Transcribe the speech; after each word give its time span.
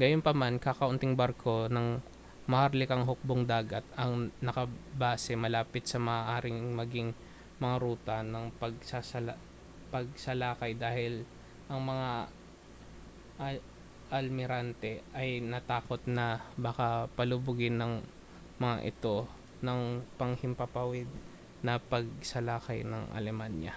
gayunpaman 0.00 0.54
kakaunting 0.66 1.14
barko 1.22 1.56
ng 1.74 1.88
maharlikang 2.52 3.02
hukbong-dagat 3.10 3.82
ang 4.02 4.12
nakabase 4.46 5.32
malapit 5.44 5.84
sa 5.92 5.98
maaaring 6.08 6.60
maging 6.80 7.08
mga 7.62 7.76
ruta 7.84 8.16
ng 8.32 8.44
pagsalakay 9.92 10.72
dahil 10.84 11.12
ang 11.70 11.80
mga 11.90 12.10
almirante 14.18 14.92
ay 15.20 15.30
natakot 15.52 16.02
na 16.16 16.26
baka 16.66 16.88
palubugin 17.18 17.76
ang 17.84 17.94
mga 18.62 18.78
ito 18.90 19.16
ng 19.66 19.80
panghimpapawid 20.20 21.08
na 21.66 21.74
pagsalakay 21.92 22.80
ng 22.90 23.04
alemanya 23.18 23.74